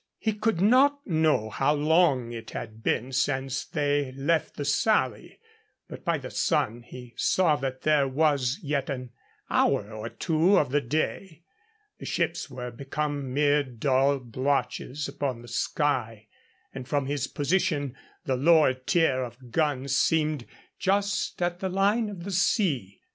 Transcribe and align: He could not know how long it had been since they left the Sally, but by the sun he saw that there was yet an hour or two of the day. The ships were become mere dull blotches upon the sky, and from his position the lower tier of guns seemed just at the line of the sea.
He 0.17 0.33
could 0.33 0.59
not 0.61 1.05
know 1.05 1.51
how 1.51 1.75
long 1.75 2.31
it 2.31 2.49
had 2.49 2.81
been 2.81 3.11
since 3.11 3.63
they 3.63 4.11
left 4.13 4.57
the 4.57 4.65
Sally, 4.65 5.37
but 5.87 6.03
by 6.03 6.17
the 6.17 6.31
sun 6.31 6.81
he 6.81 7.13
saw 7.17 7.55
that 7.57 7.83
there 7.83 8.07
was 8.07 8.57
yet 8.63 8.89
an 8.89 9.11
hour 9.51 9.93
or 9.93 10.09
two 10.09 10.57
of 10.57 10.71
the 10.71 10.81
day. 10.81 11.43
The 11.99 12.07
ships 12.07 12.49
were 12.49 12.71
become 12.71 13.31
mere 13.31 13.61
dull 13.61 14.17
blotches 14.17 15.07
upon 15.07 15.43
the 15.43 15.47
sky, 15.47 16.25
and 16.73 16.87
from 16.87 17.05
his 17.05 17.27
position 17.27 17.95
the 18.25 18.35
lower 18.37 18.73
tier 18.73 19.21
of 19.21 19.51
guns 19.51 19.95
seemed 19.95 20.47
just 20.79 21.39
at 21.43 21.59
the 21.59 21.69
line 21.69 22.09
of 22.09 22.23
the 22.23 22.31
sea. 22.31 23.01